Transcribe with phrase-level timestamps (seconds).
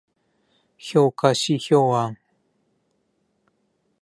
[0.79, 2.17] 評価指標案